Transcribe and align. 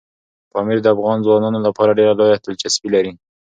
پامیر 0.51 0.79
د 0.81 0.87
افغان 0.95 1.17
ځوانانو 1.25 1.59
لپاره 1.67 1.95
ډېره 1.99 2.13
لویه 2.19 2.37
دلچسپي 2.43 2.89
لري. 2.95 3.13